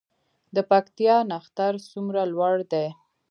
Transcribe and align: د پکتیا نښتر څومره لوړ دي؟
د 0.55 0.57
پکتیا 0.69 1.15
نښتر 1.31 1.73
څومره 1.91 2.21
لوړ 2.33 2.55
دي؟ 2.71 2.87